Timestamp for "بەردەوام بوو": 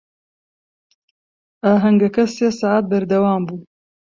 2.91-3.61